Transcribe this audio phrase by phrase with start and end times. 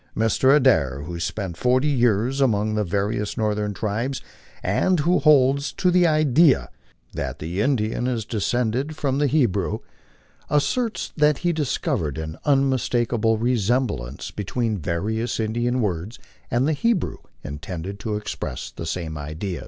[0.17, 0.55] Mr.
[0.55, 4.19] Adair, who spent forty years among the various northern tribes,
[4.63, 6.69] and who holds to the idea
[7.13, 10.63] that the Indian is descended from the Hebrew, as MI r LIFE ON THE PLAINS.
[10.63, 16.17] 15 serts that he discovered an unmistakable resemblance between various Indian words
[16.49, 19.59] and the Hebrew intended to express the same idea.